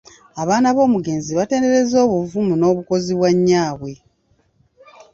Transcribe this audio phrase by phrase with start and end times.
[0.41, 3.91] Abaana b'omugenzi batenderezza obuvumu n'obukozi bwa nnyaabwe.